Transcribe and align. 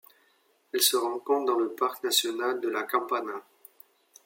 Elle 0.73 0.81
se 0.81 0.97
rencontre 0.97 1.45
dans 1.53 1.59
le 1.59 1.75
parc 1.75 2.03
national 2.03 2.59
La 2.65 2.81
Campana. 2.81 3.45